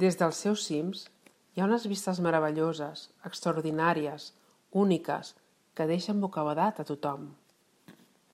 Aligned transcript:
Des 0.00 0.18
dels 0.18 0.42
seus 0.44 0.66
cims 0.66 1.00
hi 1.30 1.62
ha 1.62 1.66
unes 1.70 1.86
vistes 1.92 2.20
meravelloses, 2.26 3.02
extraordinàries, 3.30 4.26
úniques, 4.84 5.32
que 5.80 5.88
deixen 5.92 6.22
bocabadat 6.26 6.80
a 6.84 6.86
tothom. 6.92 7.26